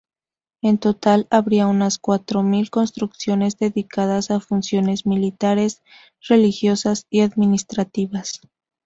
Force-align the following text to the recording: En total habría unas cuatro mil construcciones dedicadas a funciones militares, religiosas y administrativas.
En 0.63 0.79
total 0.79 1.27
habría 1.29 1.67
unas 1.67 1.99
cuatro 1.99 2.41
mil 2.41 2.71
construcciones 2.71 3.59
dedicadas 3.59 4.31
a 4.31 4.39
funciones 4.39 5.05
militares, 5.05 5.83
religiosas 6.27 7.05
y 7.11 7.21
administrativas. 7.21 8.41